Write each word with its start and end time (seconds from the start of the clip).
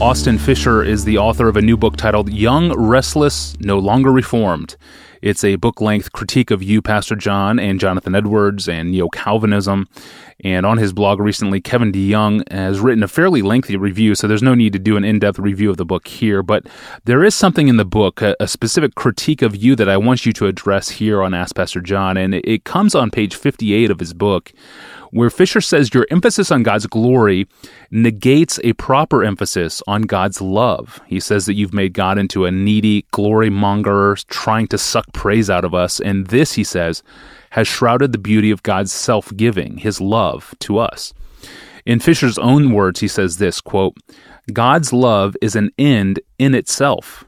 Austin 0.00 0.38
Fisher 0.38 0.84
is 0.84 1.04
the 1.04 1.18
author 1.18 1.48
of 1.48 1.56
a 1.56 1.60
new 1.60 1.76
book 1.76 1.96
titled 1.96 2.32
Young, 2.32 2.72
Restless, 2.72 3.58
No 3.58 3.80
Longer 3.80 4.12
Reformed. 4.12 4.76
It's 5.22 5.42
a 5.42 5.56
book 5.56 5.80
length 5.80 6.12
critique 6.12 6.52
of 6.52 6.62
you, 6.62 6.80
Pastor 6.80 7.16
John, 7.16 7.58
and 7.58 7.80
Jonathan 7.80 8.14
Edwards 8.14 8.68
and 8.68 8.92
neo 8.92 9.08
Calvinism. 9.08 9.88
And 10.44 10.64
on 10.64 10.78
his 10.78 10.92
blog 10.92 11.18
recently, 11.18 11.60
Kevin 11.60 11.90
DeYoung 11.90 12.48
has 12.52 12.78
written 12.78 13.02
a 13.02 13.08
fairly 13.08 13.42
lengthy 13.42 13.76
review, 13.76 14.14
so 14.14 14.28
there's 14.28 14.42
no 14.42 14.54
need 14.54 14.72
to 14.74 14.78
do 14.78 14.96
an 14.96 15.04
in 15.04 15.18
depth 15.18 15.40
review 15.40 15.68
of 15.68 15.78
the 15.78 15.84
book 15.84 16.06
here. 16.06 16.44
But 16.44 16.68
there 17.04 17.24
is 17.24 17.34
something 17.34 17.66
in 17.66 17.76
the 17.76 17.84
book, 17.84 18.22
a, 18.22 18.36
a, 18.38 18.46
specific 18.46 18.94
critique 18.94 19.42
of 19.42 19.56
you 19.56 19.74
that 19.74 19.88
I 19.88 19.96
want 19.96 20.24
you 20.24 20.32
to 20.34 20.46
address 20.46 20.90
here 20.90 21.24
on 21.24 21.34
Ask 21.34 21.56
Pastor 21.56 21.80
John. 21.80 22.16
And 22.16 22.36
it, 22.36 22.44
it 22.44 22.64
comes 22.64 22.94
on 22.94 23.10
page 23.10 23.34
58 23.34 23.90
of 23.90 23.98
his 23.98 24.14
book, 24.14 24.52
where 25.10 25.30
Fisher 25.30 25.60
says 25.60 25.94
your 25.94 26.06
emphasis 26.10 26.50
on 26.50 26.62
God's 26.62 26.86
glory 26.86 27.46
negates 27.90 28.58
a 28.64 28.72
proper 28.74 29.24
emphasis 29.24 29.82
on 29.86 30.02
God's 30.02 30.40
love. 30.40 31.00
He 31.06 31.20
says 31.20 31.46
that 31.46 31.54
you've 31.54 31.74
made 31.74 31.94
God 31.94 32.18
into 32.18 32.44
a 32.44 32.50
needy 32.50 33.06
glory 33.10 33.50
monger 33.50 34.16
trying 34.28 34.66
to 34.68 34.78
suck 34.78 35.12
praise 35.12 35.50
out 35.50 35.64
of 35.64 35.74
us. 35.74 36.00
And 36.00 36.26
this, 36.28 36.52
he 36.52 36.64
says, 36.64 37.02
has 37.50 37.66
shrouded 37.66 38.12
the 38.12 38.18
beauty 38.18 38.50
of 38.50 38.62
God's 38.62 38.92
self 38.92 39.34
giving, 39.36 39.78
his 39.78 40.00
love 40.00 40.54
to 40.60 40.78
us. 40.78 41.12
In 41.86 42.00
Fisher's 42.00 42.38
own 42.38 42.72
words, 42.72 43.00
he 43.00 43.08
says 43.08 43.38
this 43.38 43.60
quote, 43.60 43.96
God's 44.52 44.92
love 44.92 45.36
is 45.42 45.56
an 45.56 45.70
end 45.78 46.20
in 46.38 46.54
itself. 46.54 47.24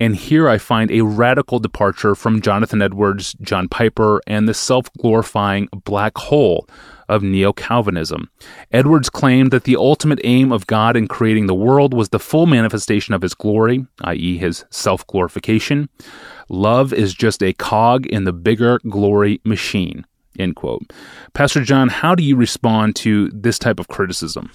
And 0.00 0.16
here 0.16 0.48
I 0.48 0.58
find 0.58 0.90
a 0.90 1.02
radical 1.02 1.58
departure 1.58 2.14
from 2.14 2.40
Jonathan 2.40 2.82
Edwards, 2.82 3.34
John 3.40 3.68
Piper, 3.68 4.20
and 4.26 4.48
the 4.48 4.54
self 4.54 4.92
glorifying 4.94 5.68
black 5.84 6.16
hole 6.16 6.68
of 7.08 7.22
neo 7.22 7.52
Calvinism. 7.52 8.30
Edwards 8.70 9.08
claimed 9.08 9.50
that 9.50 9.64
the 9.64 9.76
ultimate 9.76 10.20
aim 10.24 10.52
of 10.52 10.66
God 10.66 10.96
in 10.96 11.08
creating 11.08 11.46
the 11.46 11.54
world 11.54 11.94
was 11.94 12.10
the 12.10 12.18
full 12.18 12.46
manifestation 12.46 13.14
of 13.14 13.22
his 13.22 13.34
glory, 13.34 13.86
i.e., 14.02 14.38
his 14.38 14.64
self 14.70 15.06
glorification. 15.06 15.88
Love 16.48 16.92
is 16.92 17.14
just 17.14 17.42
a 17.42 17.54
cog 17.54 18.06
in 18.06 18.24
the 18.24 18.32
bigger 18.32 18.78
glory 18.88 19.40
machine. 19.44 20.04
End 20.38 20.54
quote. 20.54 20.92
Pastor 21.34 21.64
John, 21.64 21.88
how 21.88 22.14
do 22.14 22.22
you 22.22 22.36
respond 22.36 22.94
to 22.96 23.28
this 23.30 23.58
type 23.58 23.80
of 23.80 23.88
criticism? 23.88 24.52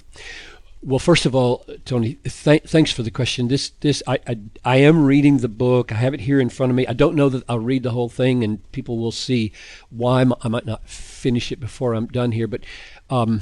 Well, 0.86 0.98
first 0.98 1.24
of 1.24 1.34
all, 1.34 1.64
Tony, 1.86 2.18
th- 2.24 2.64
thanks 2.64 2.92
for 2.92 3.02
the 3.02 3.10
question. 3.10 3.48
This, 3.48 3.70
this, 3.80 4.02
I, 4.06 4.18
I, 4.26 4.38
I, 4.66 4.76
am 4.76 5.06
reading 5.06 5.38
the 5.38 5.48
book. 5.48 5.90
I 5.90 5.94
have 5.94 6.12
it 6.12 6.20
here 6.20 6.38
in 6.38 6.50
front 6.50 6.68
of 6.68 6.76
me. 6.76 6.86
I 6.86 6.92
don't 6.92 7.16
know 7.16 7.30
that 7.30 7.42
I'll 7.48 7.58
read 7.58 7.84
the 7.84 7.92
whole 7.92 8.10
thing, 8.10 8.44
and 8.44 8.70
people 8.70 8.98
will 8.98 9.10
see 9.10 9.52
why 9.88 10.26
I 10.42 10.48
might 10.48 10.66
not 10.66 10.86
finish 10.86 11.50
it 11.50 11.58
before 11.58 11.94
I'm 11.94 12.06
done 12.06 12.32
here. 12.32 12.46
But 12.46 12.64
um, 13.08 13.40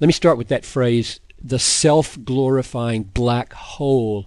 let 0.00 0.06
me 0.06 0.12
start 0.12 0.36
with 0.36 0.48
that 0.48 0.66
phrase: 0.66 1.18
the 1.42 1.58
self-glorifying 1.58 3.04
black 3.04 3.54
hole 3.54 4.26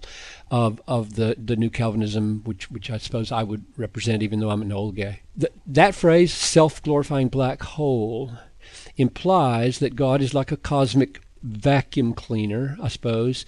of 0.50 0.82
of 0.88 1.14
the 1.14 1.36
the 1.38 1.54
new 1.54 1.70
Calvinism, 1.70 2.42
which 2.42 2.68
which 2.68 2.90
I 2.90 2.98
suppose 2.98 3.30
I 3.30 3.44
would 3.44 3.64
represent, 3.76 4.24
even 4.24 4.40
though 4.40 4.50
I'm 4.50 4.62
an 4.62 4.72
old 4.72 4.96
guy. 4.96 5.20
The, 5.36 5.52
that 5.66 5.94
phrase, 5.94 6.34
self-glorifying 6.34 7.28
black 7.28 7.62
hole, 7.62 8.32
implies 8.96 9.78
that 9.78 9.94
God 9.94 10.20
is 10.20 10.34
like 10.34 10.50
a 10.50 10.56
cosmic 10.56 11.20
vacuum 11.46 12.12
cleaner, 12.12 12.76
I 12.82 12.88
suppose, 12.88 13.46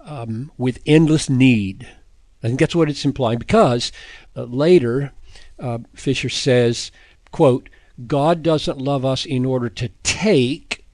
um, 0.00 0.52
with 0.56 0.80
endless 0.86 1.28
need. 1.28 1.88
I 2.42 2.48
think 2.48 2.60
that's 2.60 2.74
what 2.74 2.88
it's 2.88 3.04
implying 3.04 3.38
because 3.38 3.92
uh, 4.36 4.44
later 4.44 5.12
uh, 5.58 5.78
Fisher 5.94 6.28
says, 6.28 6.90
quote, 7.30 7.68
God 8.06 8.42
doesn't 8.42 8.78
love 8.78 9.04
us 9.04 9.24
in 9.24 9.44
order 9.44 9.68
to 9.68 9.90
take 10.02 10.84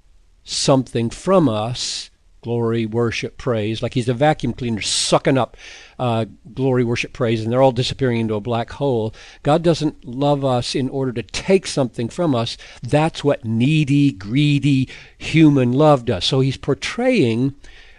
something 0.44 1.10
from 1.10 1.48
us, 1.48 2.10
glory, 2.48 2.86
worship, 2.86 3.36
praise, 3.36 3.82
like 3.82 3.92
he's 3.92 4.08
a 4.08 4.14
vacuum 4.14 4.54
cleaner 4.54 4.80
sucking 4.80 5.36
up 5.36 5.54
uh, 5.98 6.24
glory, 6.54 6.82
worship, 6.82 7.12
praise, 7.12 7.44
and 7.44 7.52
they're 7.52 7.60
all 7.60 7.72
disappearing 7.72 8.20
into 8.20 8.32
a 8.32 8.40
black 8.40 8.70
hole. 8.70 9.14
God 9.42 9.62
doesn't 9.62 10.02
love 10.06 10.46
us 10.46 10.74
in 10.74 10.88
order 10.88 11.12
to 11.12 11.22
take 11.22 11.66
something 11.66 12.08
from 12.08 12.34
us. 12.34 12.56
That's 12.82 13.22
what 13.22 13.44
needy, 13.44 14.12
greedy 14.12 14.88
human 15.18 15.74
love 15.74 16.06
does. 16.06 16.24
So 16.24 16.40
he's 16.40 16.56
portraying 16.56 17.54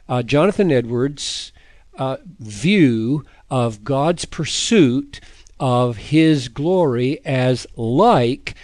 uh, 0.07 0.23
Jonathan 0.23 0.71
Edwards' 0.71 1.51
uh, 1.95 2.17
view 2.39 3.23
of 3.51 3.83
God's 3.83 4.25
pursuit 4.25 5.21
of 5.59 5.97
his 5.97 6.47
glory 6.47 7.23
as 7.23 7.67
like 7.75 8.55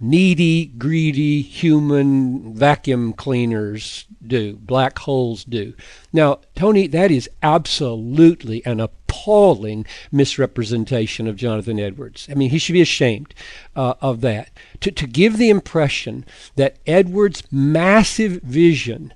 needy, 0.00 0.66
greedy 0.66 1.42
human 1.42 2.54
vacuum 2.54 3.12
cleaners 3.12 4.06
do, 4.26 4.56
black 4.56 4.98
holes 5.00 5.44
do. 5.44 5.74
Now, 6.12 6.40
Tony, 6.54 6.86
that 6.86 7.10
is 7.10 7.28
absolutely 7.42 8.64
an 8.64 8.80
appalling 8.80 9.84
misrepresentation 10.10 11.26
of 11.26 11.36
Jonathan 11.36 11.78
Edwards. 11.78 12.26
I 12.30 12.34
mean, 12.34 12.50
he 12.50 12.58
should 12.58 12.72
be 12.72 12.80
ashamed 12.80 13.34
uh, 13.76 13.94
of 14.00 14.22
that. 14.22 14.50
To, 14.80 14.90
to 14.90 15.06
give 15.06 15.36
the 15.36 15.50
impression 15.50 16.24
that 16.56 16.78
Edwards' 16.86 17.42
massive 17.52 18.40
vision 18.42 19.12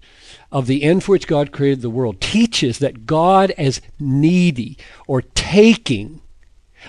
of 0.53 0.67
the 0.67 0.83
end 0.83 1.03
for 1.03 1.13
which 1.13 1.27
God 1.27 1.51
created 1.51 1.83
the 1.83 1.91
world 1.91 2.21
teaches 2.21 2.79
that 2.79 3.07
God 3.07 3.51
as 3.53 3.81
needy 3.99 4.79
or 5.07 5.23
taking 5.23 6.21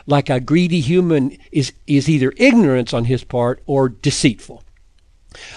like 0.05 0.29
a 0.29 0.39
greedy 0.39 0.81
human 0.81 1.37
is, 1.51 1.73
is 1.87 2.09
either 2.09 2.33
ignorance 2.37 2.93
on 2.93 3.05
his 3.05 3.23
part 3.23 3.61
or 3.65 3.89
deceitful. 3.89 4.63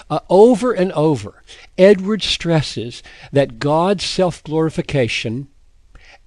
Uh, 0.09 0.19
over 0.29 0.73
and 0.73 0.91
over, 0.91 1.43
Edwards 1.77 2.25
stresses 2.25 3.01
that 3.31 3.59
God's 3.59 4.03
self 4.03 4.43
glorification 4.43 5.47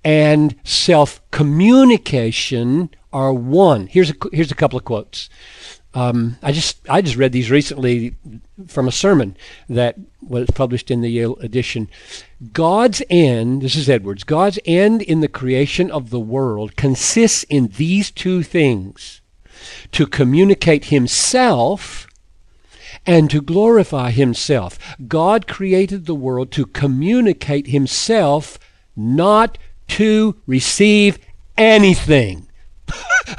and 0.04 0.56
self 0.64 1.20
communication 1.30 2.90
are 3.12 3.32
one. 3.32 3.86
Here's 3.86 4.10
a, 4.10 4.14
here's 4.32 4.50
a 4.50 4.56
couple 4.56 4.78
of 4.78 4.84
quotes. 4.84 5.28
Um, 5.94 6.38
I 6.42 6.52
just 6.52 6.78
I 6.88 7.02
just 7.02 7.16
read 7.16 7.32
these 7.32 7.50
recently 7.50 8.14
from 8.66 8.88
a 8.88 8.92
sermon 8.92 9.36
that 9.68 9.96
was 10.22 10.48
published 10.54 10.90
in 10.90 11.02
the 11.02 11.10
Yale 11.10 11.36
edition. 11.36 11.88
God's 12.52 13.02
end, 13.10 13.62
this 13.62 13.76
is 13.76 13.90
Edwards, 13.90 14.24
God's 14.24 14.58
end 14.64 15.02
in 15.02 15.20
the 15.20 15.28
creation 15.28 15.90
of 15.90 16.10
the 16.10 16.20
world 16.20 16.76
consists 16.76 17.44
in 17.44 17.68
these 17.76 18.10
two 18.10 18.42
things 18.42 19.20
to 19.92 20.06
communicate 20.06 20.86
Himself 20.86 22.06
and 23.04 23.30
to 23.30 23.42
glorify 23.42 24.10
Himself. 24.10 24.78
God 25.06 25.46
created 25.46 26.06
the 26.06 26.14
world 26.14 26.50
to 26.52 26.66
communicate 26.66 27.66
Himself, 27.66 28.58
not 28.96 29.58
to 29.88 30.40
receive 30.46 31.18
anything. 31.58 32.48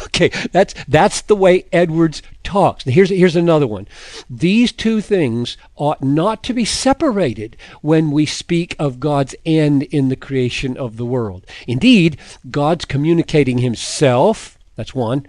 Okay, 0.06 0.30
that's 0.52 0.74
that's 0.88 1.22
the 1.22 1.36
way 1.36 1.66
Edwards 1.72 2.22
talks. 2.44 2.84
Here's 2.84 3.10
here's 3.10 3.36
another 3.36 3.68
one. 3.68 3.88
These 4.30 4.72
two 4.72 5.02
things 5.02 5.58
ought 5.76 6.04
not 6.04 6.44
to 6.44 6.54
be 6.54 6.66
separated 6.66 7.58
when 7.82 8.12
we 8.12 8.26
speak 8.26 8.76
of 8.80 9.00
God's 9.00 9.36
end 9.46 9.84
in 9.84 10.10
the 10.10 10.16
creation 10.16 10.78
of 10.78 10.98
the 10.98 11.06
world. 11.06 11.46
Indeed, 11.68 12.18
God's 12.50 12.86
communicating 12.86 13.60
himself, 13.60 14.58
that's 14.76 14.96
one, 14.96 15.28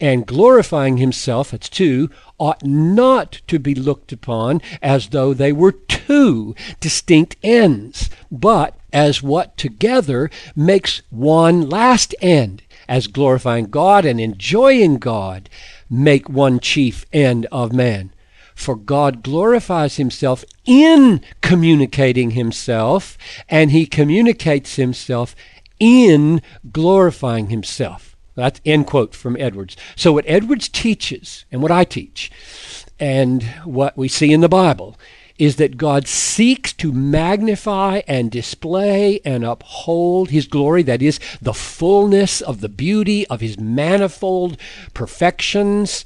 and 0.00 0.26
glorifying 0.26 0.96
himself, 0.96 1.50
that's 1.50 1.68
two, 1.68 2.10
ought 2.38 2.64
not 2.64 3.42
to 3.46 3.58
be 3.58 3.74
looked 3.74 4.12
upon 4.12 4.62
as 4.80 5.08
though 5.08 5.34
they 5.34 5.52
were 5.52 5.72
two 5.72 6.54
distinct 6.80 7.36
ends, 7.42 8.08
but 8.30 8.78
as 8.92 9.22
what 9.22 9.56
together 9.56 10.30
makes 10.56 11.02
one 11.10 11.68
last 11.68 12.14
end 12.22 12.62
as 12.90 13.06
glorifying 13.06 13.66
God 13.66 14.04
and 14.04 14.20
enjoying 14.20 14.98
God 14.98 15.48
make 15.88 16.28
one 16.28 16.58
chief 16.58 17.06
end 17.12 17.46
of 17.52 17.72
man. 17.72 18.12
For 18.54 18.74
God 18.74 19.22
glorifies 19.22 19.96
himself 19.96 20.44
in 20.66 21.22
communicating 21.40 22.32
himself, 22.32 23.16
and 23.48 23.70
he 23.70 23.86
communicates 23.86 24.74
himself 24.74 25.36
in 25.78 26.42
glorifying 26.70 27.48
himself. 27.48 28.16
That's 28.34 28.60
end 28.66 28.88
quote 28.88 29.14
from 29.14 29.36
Edwards. 29.38 29.76
So, 29.96 30.12
what 30.12 30.24
Edwards 30.26 30.68
teaches, 30.68 31.44
and 31.50 31.62
what 31.62 31.70
I 31.70 31.84
teach, 31.84 32.30
and 32.98 33.44
what 33.64 33.96
we 33.96 34.08
see 34.08 34.32
in 34.32 34.40
the 34.40 34.48
Bible, 34.48 34.98
is 35.40 35.56
that 35.56 35.78
God 35.78 36.06
seeks 36.06 36.74
to 36.74 36.92
magnify 36.92 38.02
and 38.06 38.30
display 38.30 39.20
and 39.24 39.42
uphold 39.42 40.28
his 40.28 40.46
glory, 40.46 40.82
that 40.82 41.00
is, 41.00 41.18
the 41.40 41.54
fullness 41.54 42.42
of 42.42 42.60
the 42.60 42.68
beauty 42.68 43.26
of 43.28 43.40
his 43.40 43.58
manifold 43.58 44.58
perfections 44.92 46.04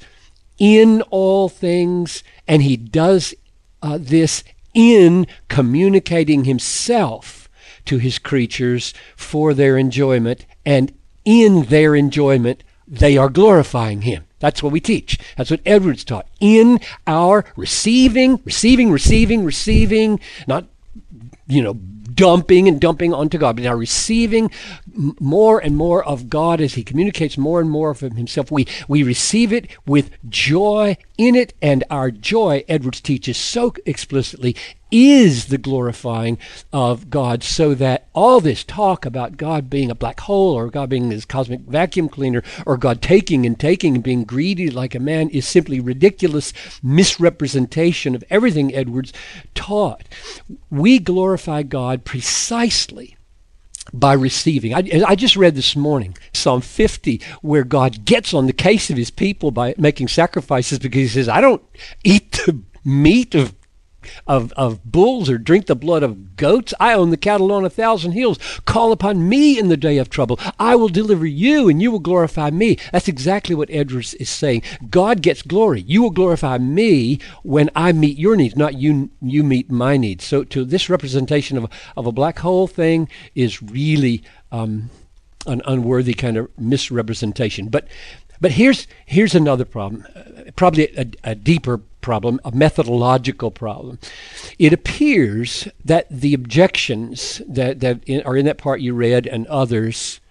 in 0.57 1.01
all 1.11 1.49
things, 1.49 2.23
and 2.47 2.63
he 2.63 2.77
does 2.77 3.35
uh, 3.81 3.97
this 3.99 4.41
in 4.73 5.27
communicating 5.49 6.45
himself 6.45 7.49
to 7.83 7.97
his 7.97 8.17
creatures 8.17 8.93
for 9.17 9.53
their 9.53 9.77
enjoyment, 9.77 10.45
and 10.65 10.93
in 11.25 11.63
their 11.63 11.93
enjoyment, 11.93 12.63
they 12.87 13.17
are 13.17 13.29
glorifying 13.29 14.03
him. 14.03 14.23
That's 14.45 14.61
what 14.61 14.71
we 14.71 14.79
teach. 14.79 15.17
That's 15.37 15.49
what 15.49 15.61
Edwards 15.65 16.03
taught. 16.03 16.27
In 16.39 16.79
our 17.07 17.45
receiving, 17.55 18.39
receiving, 18.45 18.91
receiving, 18.91 19.43
receiving, 19.43 20.19
not, 20.45 20.67
you 21.47 21.63
know, 21.63 21.73
dumping 21.73 22.67
and 22.67 22.79
dumping 22.79 23.11
onto 23.11 23.39
God, 23.39 23.55
but 23.55 23.63
now 23.63 23.73
receiving 23.73 24.51
more 25.19 25.57
and 25.57 25.75
more 25.75 26.05
of 26.05 26.29
God 26.29 26.61
as 26.61 26.75
He 26.75 26.83
communicates 26.83 27.39
more 27.39 27.59
and 27.59 27.71
more 27.71 27.89
of 27.89 28.01
Himself. 28.01 28.51
We, 28.51 28.67
we 28.87 29.01
receive 29.01 29.51
it 29.51 29.67
with 29.87 30.11
joy 30.29 30.95
in 31.17 31.35
it, 31.35 31.53
and 31.61 31.83
our 31.89 32.11
joy, 32.11 32.63
Edwards 32.67 33.01
teaches 33.01 33.37
so 33.37 33.73
explicitly, 33.85 34.55
is 34.91 35.47
the 35.47 35.57
glorifying 35.57 36.37
of 36.71 37.09
God, 37.09 37.43
so 37.43 37.73
that 37.75 38.07
all 38.13 38.39
this 38.39 38.63
talk 38.63 39.05
about 39.05 39.35
God 39.35 39.69
being 39.69 39.91
a 39.91 39.95
black 39.95 40.21
hole 40.21 40.53
or 40.53 40.69
God 40.69 40.89
being 40.89 41.09
this 41.09 41.25
cosmic 41.25 41.61
vacuum 41.61 42.07
cleaner 42.07 42.43
or 42.65 42.77
God 42.77 43.01
taking 43.01 43.45
and 43.45 43.59
taking 43.59 43.95
and 43.95 44.03
being 44.03 44.23
greedy 44.23 44.69
like 44.69 44.95
a 44.95 44.99
man 44.99 45.29
is 45.29 45.47
simply 45.47 45.79
ridiculous 45.79 46.53
misrepresentation 46.81 48.15
of 48.15 48.23
everything 48.29 48.73
Edwards 48.73 49.11
taught. 49.53 50.03
We 50.69 50.99
glorify 50.99 51.63
God 51.63 52.05
precisely 52.05 53.14
by 53.93 54.13
receiving. 54.13 54.73
I, 54.73 55.03
I, 55.07 55.15
just 55.15 55.35
read 55.35 55.55
this 55.55 55.75
morning 55.75 56.17
Psalm 56.33 56.61
50, 56.61 57.21
where 57.41 57.63
God 57.63 58.05
gets 58.05 58.33
on 58.33 58.47
the 58.47 58.53
case 58.53 58.89
of 58.89 58.97
his 58.97 59.11
people 59.11 59.51
by 59.51 59.75
making 59.77 60.07
sacrifices 60.07 60.79
because 60.79 61.01
he 61.01 61.07
says, 61.07 61.29
I 61.29 61.41
don't 61.41 61.63
eat 62.03 62.31
the 62.31 62.61
meat 62.83 63.35
of 63.35 63.53
of, 64.27 64.51
of 64.53 64.83
bulls 64.83 65.29
or 65.29 65.37
drink 65.37 65.65
the 65.65 65.75
blood 65.75 66.03
of 66.03 66.35
goats. 66.35 66.73
I 66.79 66.93
own 66.93 67.09
the 67.09 67.17
cattle 67.17 67.51
on 67.51 67.65
a 67.65 67.69
thousand 67.69 68.13
hills. 68.13 68.39
Call 68.65 68.91
upon 68.91 69.27
me 69.29 69.57
in 69.57 69.69
the 69.69 69.77
day 69.77 69.97
of 69.97 70.09
trouble. 70.09 70.39
I 70.59 70.75
will 70.75 70.89
deliver 70.89 71.25
you 71.25 71.69
and 71.69 71.81
you 71.81 71.91
will 71.91 71.99
glorify 71.99 72.49
me. 72.49 72.77
That's 72.91 73.07
exactly 73.07 73.55
what 73.55 73.69
Edwards 73.69 74.13
is 74.15 74.29
saying. 74.29 74.63
God 74.89 75.21
gets 75.21 75.41
glory. 75.41 75.81
You 75.81 76.01
will 76.01 76.11
glorify 76.11 76.57
me 76.57 77.19
when 77.43 77.69
I 77.75 77.91
meet 77.91 78.17
your 78.17 78.35
needs, 78.35 78.55
not 78.55 78.75
you 78.75 79.09
you 79.21 79.43
meet 79.43 79.69
my 79.69 79.97
needs. 79.97 80.25
So 80.25 80.43
to 80.45 80.65
this 80.65 80.89
representation 80.89 81.57
of, 81.57 81.69
of 81.95 82.05
a 82.05 82.11
black 82.11 82.39
hole 82.39 82.67
thing 82.67 83.07
is 83.33 83.61
really 83.61 84.23
um, 84.51 84.89
an 85.47 85.61
unworthy 85.65 86.13
kind 86.13 86.37
of 86.37 86.49
misrepresentation. 86.57 87.69
But 87.69 87.87
but 88.41 88.51
here's 88.51 88.87
here's 89.05 89.35
another 89.35 89.65
problem, 89.65 90.05
probably 90.55 90.95
a, 90.97 91.05
a 91.23 91.35
deeper 91.35 91.81
problem, 92.05 92.39
a 92.45 92.51
methodological 92.51 93.49
problem. 93.49 93.97
It 94.59 94.71
appears 94.71 95.67
that 95.83 96.05
the 96.11 96.35
objections 96.35 97.41
that, 97.47 97.79
that 97.79 98.03
in, 98.05 98.21
are 98.21 98.37
in 98.37 98.45
that 98.45 98.59
part 98.59 98.79
you 98.79 98.93
read 98.93 99.25
and 99.25 99.47
others 99.47 100.21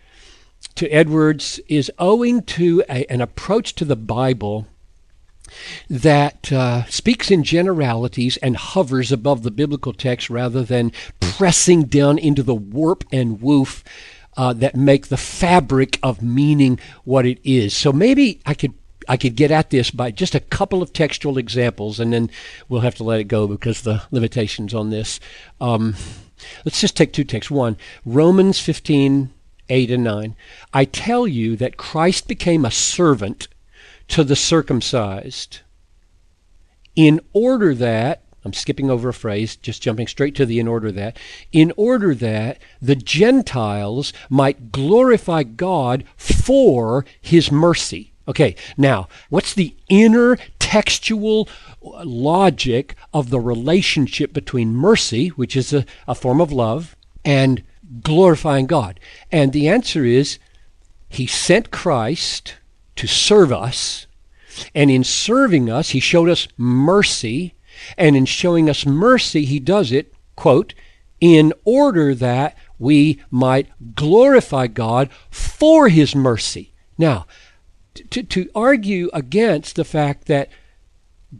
to 0.76 0.88
Edwards 0.88 1.58
is 1.68 1.90
owing 1.98 2.42
to 2.42 2.84
a, 2.88 3.04
an 3.12 3.20
approach 3.20 3.74
to 3.74 3.84
the 3.84 3.96
Bible 3.96 4.68
that 5.90 6.52
uh, 6.52 6.84
speaks 6.84 7.28
in 7.28 7.42
generalities 7.42 8.36
and 8.36 8.56
hovers 8.56 9.10
above 9.10 9.42
the 9.42 9.50
biblical 9.50 9.92
text 9.92 10.30
rather 10.30 10.62
than 10.62 10.92
pressing 11.18 11.82
down 11.82 12.18
into 12.18 12.44
the 12.44 12.54
warp 12.54 13.04
and 13.10 13.42
woof 13.42 13.82
uh, 14.36 14.52
that 14.52 14.76
make 14.76 15.08
the 15.08 15.16
fabric 15.16 15.98
of 16.04 16.22
meaning 16.22 16.78
what 17.02 17.26
it 17.26 17.40
is. 17.42 17.74
So 17.74 17.92
maybe 17.92 18.40
I 18.46 18.54
could 18.54 18.74
I 19.08 19.16
could 19.16 19.36
get 19.36 19.50
at 19.50 19.70
this 19.70 19.90
by 19.90 20.10
just 20.10 20.34
a 20.34 20.40
couple 20.40 20.82
of 20.82 20.92
textual 20.92 21.38
examples, 21.38 22.00
and 22.00 22.12
then 22.12 22.30
we'll 22.68 22.80
have 22.80 22.94
to 22.96 23.04
let 23.04 23.20
it 23.20 23.24
go 23.24 23.46
because 23.46 23.82
the 23.82 24.02
limitations 24.10 24.74
on 24.74 24.90
this. 24.90 25.20
Um, 25.60 25.94
let's 26.64 26.80
just 26.80 26.96
take 26.96 27.12
two 27.12 27.24
texts. 27.24 27.50
One, 27.50 27.76
Romans 28.04 28.58
15, 28.60 29.30
8 29.68 29.90
and 29.90 30.04
9. 30.04 30.36
I 30.72 30.84
tell 30.84 31.26
you 31.26 31.56
that 31.56 31.76
Christ 31.76 32.28
became 32.28 32.64
a 32.64 32.70
servant 32.70 33.48
to 34.08 34.24
the 34.24 34.36
circumcised 34.36 35.60
in 36.94 37.20
order 37.32 37.74
that, 37.74 38.22
I'm 38.44 38.52
skipping 38.52 38.90
over 38.90 39.08
a 39.08 39.14
phrase, 39.14 39.56
just 39.56 39.82
jumping 39.82 40.06
straight 40.06 40.34
to 40.36 40.46
the 40.46 40.60
in 40.60 40.68
order 40.68 40.92
that, 40.92 41.18
in 41.50 41.72
order 41.76 42.14
that 42.14 42.58
the 42.80 42.96
Gentiles 42.96 44.12
might 44.28 44.70
glorify 44.70 45.42
God 45.42 46.04
for 46.16 47.04
his 47.20 47.50
mercy. 47.50 48.13
Okay, 48.26 48.56
now, 48.76 49.08
what's 49.28 49.52
the 49.52 49.76
inner 49.88 50.38
textual 50.58 51.48
logic 51.82 52.94
of 53.12 53.28
the 53.28 53.40
relationship 53.40 54.32
between 54.32 54.74
mercy, 54.74 55.28
which 55.28 55.54
is 55.56 55.72
a, 55.74 55.84
a 56.08 56.14
form 56.14 56.40
of 56.40 56.50
love, 56.50 56.96
and 57.24 57.62
glorifying 58.02 58.66
God? 58.66 58.98
And 59.30 59.52
the 59.52 59.68
answer 59.68 60.04
is 60.04 60.38
He 61.08 61.26
sent 61.26 61.70
Christ 61.70 62.54
to 62.96 63.06
serve 63.06 63.52
us, 63.52 64.06
and 64.74 64.90
in 64.90 65.04
serving 65.04 65.68
us, 65.68 65.90
He 65.90 66.00
showed 66.00 66.30
us 66.30 66.48
mercy, 66.56 67.54
and 67.98 68.16
in 68.16 68.24
showing 68.24 68.70
us 68.70 68.86
mercy, 68.86 69.44
He 69.44 69.60
does 69.60 69.92
it, 69.92 70.14
quote, 70.34 70.72
in 71.20 71.52
order 71.64 72.14
that 72.14 72.56
we 72.78 73.20
might 73.30 73.68
glorify 73.94 74.66
God 74.66 75.10
for 75.30 75.88
His 75.88 76.14
mercy. 76.14 76.72
Now, 76.96 77.26
to, 77.94 78.22
to 78.22 78.50
argue 78.54 79.10
against 79.12 79.76
the 79.76 79.84
fact 79.84 80.26
that 80.26 80.48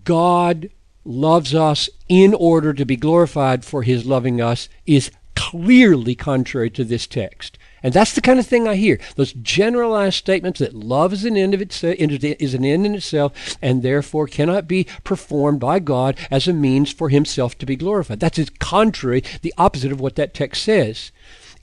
God 0.04 0.70
loves 1.04 1.54
us 1.54 1.90
in 2.08 2.34
order 2.34 2.72
to 2.72 2.84
be 2.84 2.96
glorified 2.96 3.64
for 3.64 3.82
his 3.82 4.06
loving 4.06 4.40
us 4.40 4.68
is 4.86 5.10
clearly 5.36 6.14
contrary 6.14 6.70
to 6.70 6.84
this 6.84 7.06
text. 7.06 7.58
And 7.82 7.92
that's 7.92 8.14
the 8.14 8.22
kind 8.22 8.38
of 8.38 8.46
thing 8.46 8.66
I 8.66 8.76
hear. 8.76 8.98
Those 9.16 9.34
generalized 9.34 10.16
statements 10.16 10.60
that 10.60 10.72
love 10.72 11.12
is 11.12 11.24
an 11.26 11.36
end 11.36 11.52
of 11.52 11.60
itself, 11.60 11.96
is 11.98 12.54
an 12.54 12.64
end 12.64 12.86
in 12.86 12.94
itself, 12.94 13.58
and 13.60 13.82
therefore 13.82 14.26
cannot 14.26 14.66
be 14.66 14.86
performed 15.04 15.60
by 15.60 15.80
God 15.80 16.16
as 16.30 16.48
a 16.48 16.54
means 16.54 16.90
for 16.90 17.10
Himself 17.10 17.58
to 17.58 17.66
be 17.66 17.76
glorified. 17.76 18.20
That's 18.20 18.48
contrary, 18.58 19.22
the 19.42 19.52
opposite 19.58 19.92
of 19.92 20.00
what 20.00 20.16
that 20.16 20.32
text 20.32 20.62
says. 20.62 21.12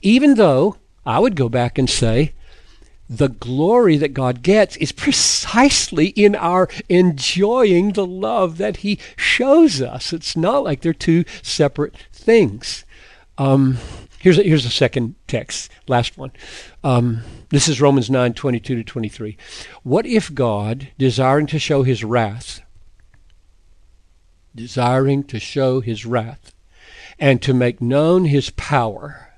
Even 0.00 0.34
though 0.34 0.76
I 1.04 1.18
would 1.18 1.34
go 1.34 1.48
back 1.48 1.76
and 1.76 1.90
say 1.90 2.34
the 3.16 3.28
glory 3.28 3.98
that 3.98 4.14
God 4.14 4.42
gets 4.42 4.76
is 4.76 4.90
precisely 4.90 6.08
in 6.08 6.34
our 6.34 6.68
enjoying 6.88 7.92
the 7.92 8.06
love 8.06 8.56
that 8.56 8.78
He 8.78 8.98
shows 9.16 9.82
us. 9.82 10.12
It's 10.12 10.34
not 10.34 10.64
like 10.64 10.80
they're 10.80 10.94
two 10.94 11.24
separate 11.42 11.94
things. 12.10 12.84
Um, 13.36 13.76
here's 14.18 14.38
a, 14.38 14.42
here's 14.42 14.64
a 14.64 14.70
second 14.70 15.14
text, 15.26 15.70
last 15.86 16.16
one. 16.16 16.32
Um, 16.82 17.20
this 17.50 17.68
is 17.68 17.82
Romans 17.82 18.08
9 18.08 18.32
22 18.32 18.76
to 18.76 18.84
23. 18.84 19.36
What 19.82 20.06
if 20.06 20.34
God, 20.34 20.88
desiring 20.96 21.46
to 21.48 21.58
show 21.58 21.82
His 21.82 22.02
wrath, 22.02 22.62
desiring 24.54 25.22
to 25.24 25.38
show 25.38 25.80
His 25.80 26.06
wrath, 26.06 26.54
and 27.18 27.42
to 27.42 27.52
make 27.52 27.82
known 27.82 28.24
His 28.24 28.48
power, 28.50 29.28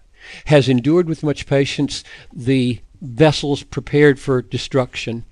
has 0.47 0.69
endured 0.69 1.09
with 1.09 1.25
much 1.25 1.47
patience 1.47 2.04
the 2.33 2.81
vessels 3.04 3.62
prepared 3.62 4.18
for 4.18 4.42
destruction 4.42 5.25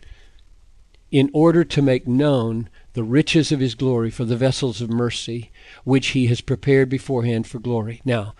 in 1.10 1.30
order 1.32 1.64
to 1.64 1.82
make 1.82 2.06
known 2.06 2.68
the 2.94 3.02
riches 3.02 3.50
of 3.50 3.60
his 3.60 3.74
glory 3.74 4.10
for 4.10 4.24
the 4.24 4.36
vessels 4.36 4.80
of 4.80 4.90
mercy 4.90 5.50
which 5.84 6.08
he 6.08 6.26
has 6.26 6.40
prepared 6.40 6.88
beforehand 6.88 7.46
for 7.46 7.58
glory. 7.58 8.00
Now, 8.04 8.34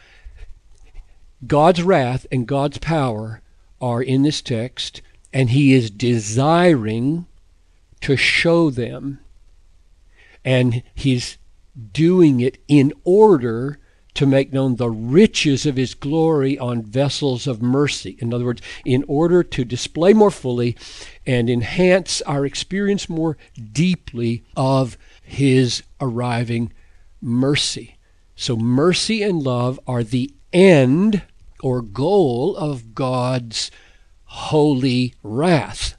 God's 1.46 1.82
wrath 1.82 2.26
and 2.30 2.46
God's 2.46 2.78
power 2.78 3.42
are 3.80 4.02
in 4.02 4.22
this 4.22 4.40
text, 4.40 5.02
and 5.32 5.50
he 5.50 5.72
is 5.72 5.90
desiring 5.90 7.26
to 8.02 8.16
show 8.16 8.70
them. 8.70 9.18
And 10.44 10.82
he's 10.94 11.38
doing 11.92 12.40
it 12.40 12.58
in 12.68 12.92
order 13.04 13.78
to 14.14 14.26
make 14.26 14.52
known 14.52 14.76
the 14.76 14.90
riches 14.90 15.64
of 15.64 15.76
his 15.76 15.94
glory 15.94 16.58
on 16.58 16.82
vessels 16.82 17.46
of 17.46 17.62
mercy. 17.62 18.16
In 18.18 18.32
other 18.34 18.44
words, 18.44 18.62
in 18.84 19.04
order 19.08 19.42
to 19.42 19.64
display 19.64 20.12
more 20.12 20.30
fully 20.30 20.76
and 21.26 21.48
enhance 21.48 22.20
our 22.22 22.44
experience 22.44 23.08
more 23.08 23.36
deeply 23.72 24.44
of 24.56 24.98
his 25.22 25.82
arriving 26.00 26.72
mercy. 27.20 27.96
So, 28.36 28.56
mercy 28.56 29.22
and 29.22 29.42
love 29.42 29.78
are 29.86 30.02
the 30.02 30.34
end 30.52 31.22
or 31.62 31.80
goal 31.80 32.56
of 32.56 32.94
God's 32.94 33.70
holy 34.24 35.14
wrath 35.22 35.96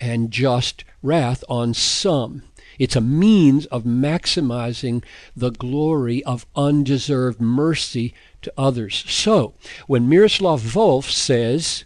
and 0.00 0.30
just 0.30 0.84
wrath 1.02 1.42
on 1.48 1.74
some. 1.74 2.42
It's 2.78 2.96
a 2.96 3.00
means 3.00 3.66
of 3.66 3.84
maximizing 3.84 5.04
the 5.36 5.50
glory 5.50 6.22
of 6.24 6.46
undeserved 6.54 7.40
mercy 7.40 8.14
to 8.42 8.52
others. 8.56 9.04
So, 9.08 9.54
when 9.86 10.08
Miroslav 10.08 10.60
Volf 10.60 11.10
says, 11.10 11.84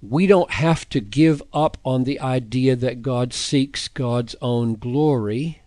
we 0.00 0.26
don't 0.26 0.52
have 0.52 0.88
to 0.90 1.00
give 1.00 1.42
up 1.52 1.76
on 1.84 2.04
the 2.04 2.20
idea 2.20 2.76
that 2.76 3.02
God 3.02 3.32
seeks 3.32 3.88
God's 3.88 4.36
own 4.40 4.74
glory. 4.76 5.62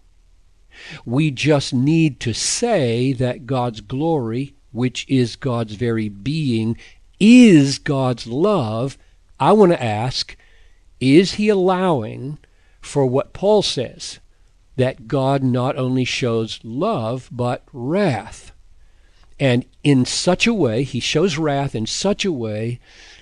We 1.05 1.31
just 1.31 1.73
need 1.73 2.19
to 2.21 2.33
say 2.33 3.11
that 3.13 3.45
God's 3.45 3.81
glory, 3.81 4.55
which 4.71 5.05
is 5.09 5.35
God's 5.35 5.73
very 5.73 6.07
being, 6.07 6.77
is 7.19 7.77
God's 7.77 8.25
love. 8.25 8.97
I 9.39 9.51
want 9.51 9.73
to 9.73 9.83
ask, 9.83 10.37
is 11.01 11.33
he 11.33 11.49
allowing 11.49 12.37
for 12.79 13.05
what 13.05 13.33
Paul 13.33 13.61
says? 13.61 14.19
That 14.81 15.07
God 15.07 15.43
not 15.43 15.77
only 15.77 16.03
shows 16.03 16.59
love, 16.63 17.29
but 17.31 17.63
wrath. 17.71 18.51
And 19.39 19.63
in 19.83 20.05
such 20.05 20.47
a 20.47 20.55
way, 20.55 20.81
he 20.81 20.99
shows 20.99 21.37
wrath 21.37 21.75
in 21.75 21.85
such 21.85 22.25
a 22.25 22.31
way 22.31 22.79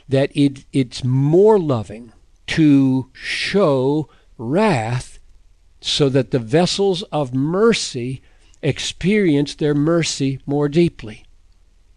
that 0.08 0.32
it, 0.34 0.63
it's 0.72 1.04
more 1.04 1.60
loving 1.60 2.13
to 2.48 3.10
show 3.12 4.08
wrath 4.38 5.20
so 5.82 6.08
that 6.08 6.32
the 6.32 6.39
vessels 6.39 7.04
of 7.12 7.34
mercy 7.34 8.22
experience 8.62 9.54
their 9.54 9.75
mercy 9.75 10.39
more 10.46 10.70
deeply. 10.70 11.25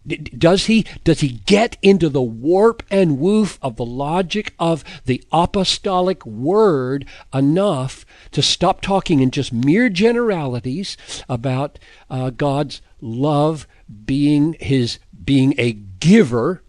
Does 0.05 0.65
he 0.65 0.85
does 1.03 1.21
he 1.21 1.29
get 1.45 1.77
into 1.81 2.09
the 2.09 2.21
warp 2.21 2.83
and 2.91 3.19
woof 3.19 3.57
of 3.61 3.77
the 3.77 3.85
logic 3.85 4.53
of 4.59 4.83
the 5.05 5.23
apostolic 5.31 6.25
word 6.25 7.05
enough 7.33 8.05
to 8.31 8.41
stop 8.41 8.81
talking 8.81 9.21
in 9.21 9.31
just 9.31 9.53
mere 9.53 9.87
generalities 9.89 10.97
about 11.29 11.79
uh, 12.09 12.31
God's 12.31 12.81
love 12.99 13.65
being 14.05 14.57
his 14.59 14.99
being 15.23 15.53
a 15.57 15.71
giver, 15.71 16.63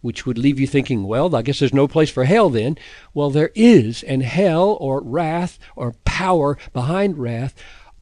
which 0.00 0.24
would 0.24 0.38
leave 0.38 0.58
you 0.58 0.66
thinking, 0.66 1.04
well, 1.04 1.34
I 1.36 1.42
guess 1.42 1.58
there's 1.58 1.74
no 1.74 1.88
place 1.88 2.10
for 2.10 2.24
hell 2.24 2.48
then. 2.48 2.78
Well, 3.12 3.30
there 3.30 3.50
is, 3.54 4.02
and 4.02 4.22
hell 4.22 4.78
or 4.80 5.02
wrath 5.02 5.58
or 5.76 5.92
power 6.04 6.56
behind 6.72 7.18
wrath 7.18 7.54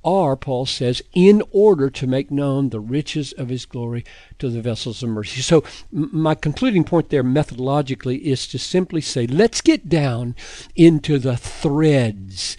are, 0.06 0.36
Paul 0.36 0.64
says, 0.64 1.02
in 1.12 1.42
order 1.50 1.90
to 1.90 2.06
make 2.06 2.30
known 2.30 2.70
the 2.70 2.80
riches 2.80 3.32
of 3.32 3.48
his 3.48 3.66
glory 3.66 4.04
to 4.38 4.48
the 4.48 4.62
vessels 4.62 5.02
of 5.02 5.10
mercy. 5.10 5.42
So, 5.42 5.64
m- 5.92 6.10
my 6.12 6.34
concluding 6.36 6.84
point 6.84 7.10
there 7.10 7.24
methodologically 7.24 8.20
is 8.20 8.46
to 8.48 8.58
simply 8.58 9.00
say, 9.00 9.26
let's 9.26 9.60
get 9.60 9.88
down 9.88 10.36
into 10.76 11.18
the 11.18 11.36
threads 11.36 12.56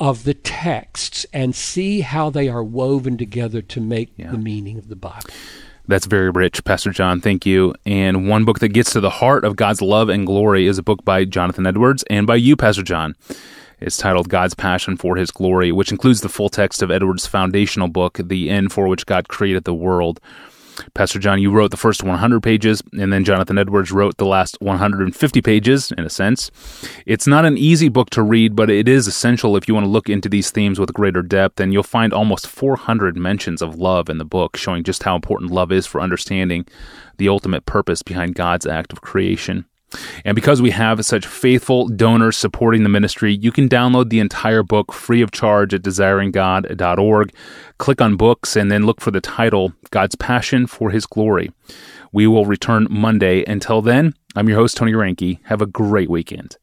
of 0.00 0.24
the 0.24 0.34
texts 0.34 1.26
and 1.32 1.54
see 1.54 2.00
how 2.00 2.30
they 2.30 2.48
are 2.48 2.64
woven 2.64 3.16
together 3.16 3.62
to 3.62 3.80
make 3.80 4.12
yeah. 4.16 4.30
the 4.30 4.38
meaning 4.38 4.78
of 4.78 4.88
the 4.88 4.96
Bible. 4.96 5.30
That's 5.88 6.06
very 6.06 6.30
rich, 6.30 6.64
Pastor 6.64 6.90
John. 6.90 7.20
Thank 7.20 7.46
you. 7.46 7.74
And 7.84 8.28
one 8.28 8.44
book 8.44 8.58
that 8.58 8.70
gets 8.70 8.92
to 8.92 9.00
the 9.00 9.10
heart 9.10 9.44
of 9.44 9.54
God's 9.54 9.80
love 9.80 10.08
and 10.08 10.26
glory 10.26 10.66
is 10.66 10.78
a 10.78 10.82
book 10.82 11.04
by 11.04 11.24
Jonathan 11.24 11.66
Edwards 11.66 12.02
and 12.10 12.26
by 12.26 12.36
you, 12.36 12.56
Pastor 12.56 12.82
John. 12.82 13.14
It's 13.78 13.98
titled 13.98 14.30
God's 14.30 14.54
Passion 14.54 14.96
for 14.96 15.16
His 15.16 15.30
Glory, 15.30 15.70
which 15.70 15.92
includes 15.92 16.22
the 16.22 16.30
full 16.30 16.48
text 16.48 16.80
of 16.80 16.90
Edwards' 16.90 17.26
foundational 17.26 17.88
book, 17.88 18.18
The 18.22 18.48
End 18.48 18.72
for 18.72 18.88
Which 18.88 19.04
God 19.04 19.28
Created 19.28 19.64
the 19.64 19.74
World. 19.74 20.18
Pastor 20.94 21.18
John, 21.18 21.40
you 21.40 21.50
wrote 21.50 21.70
the 21.70 21.76
first 21.76 22.02
100 22.02 22.42
pages, 22.42 22.82
and 22.98 23.12
then 23.12 23.24
Jonathan 23.24 23.58
Edwards 23.58 23.92
wrote 23.92 24.16
the 24.16 24.26
last 24.26 24.56
150 24.60 25.42
pages, 25.42 25.92
in 25.92 26.04
a 26.04 26.10
sense. 26.10 26.50
It's 27.04 27.26
not 27.26 27.44
an 27.44 27.58
easy 27.58 27.90
book 27.90 28.08
to 28.10 28.22
read, 28.22 28.56
but 28.56 28.70
it 28.70 28.88
is 28.88 29.06
essential 29.06 29.56
if 29.56 29.68
you 29.68 29.74
want 29.74 29.84
to 29.84 29.90
look 29.90 30.08
into 30.08 30.28
these 30.28 30.50
themes 30.50 30.78
with 30.78 30.94
greater 30.94 31.22
depth, 31.22 31.60
and 31.60 31.72
you'll 31.72 31.82
find 31.82 32.14
almost 32.14 32.46
400 32.46 33.16
mentions 33.16 33.60
of 33.60 33.76
love 33.76 34.08
in 34.08 34.18
the 34.18 34.24
book, 34.24 34.56
showing 34.56 34.84
just 34.84 35.02
how 35.02 35.16
important 35.16 35.50
love 35.50 35.70
is 35.70 35.86
for 35.86 36.00
understanding 36.00 36.66
the 37.18 37.28
ultimate 37.28 37.66
purpose 37.66 38.02
behind 38.02 38.34
God's 38.34 38.66
act 38.66 38.92
of 38.92 39.02
creation. 39.02 39.66
And 40.24 40.34
because 40.34 40.60
we 40.60 40.70
have 40.70 41.04
such 41.04 41.26
faithful 41.26 41.88
donors 41.88 42.36
supporting 42.36 42.82
the 42.82 42.88
ministry, 42.88 43.34
you 43.34 43.52
can 43.52 43.68
download 43.68 44.10
the 44.10 44.20
entire 44.20 44.62
book 44.62 44.92
free 44.92 45.22
of 45.22 45.30
charge 45.30 45.72
at 45.72 45.82
desiringgod.org. 45.82 47.32
Click 47.78 48.00
on 48.00 48.16
books 48.16 48.56
and 48.56 48.70
then 48.70 48.84
look 48.84 49.00
for 49.00 49.10
the 49.10 49.20
title, 49.20 49.72
God's 49.90 50.16
Passion 50.16 50.66
for 50.66 50.90
His 50.90 51.06
Glory. 51.06 51.52
We 52.12 52.26
will 52.26 52.46
return 52.46 52.86
Monday. 52.90 53.44
Until 53.44 53.82
then, 53.82 54.14
I'm 54.34 54.48
your 54.48 54.58
host, 54.58 54.76
Tony 54.76 54.92
Reinke. 54.92 55.38
Have 55.44 55.62
a 55.62 55.66
great 55.66 56.10
weekend. 56.10 56.56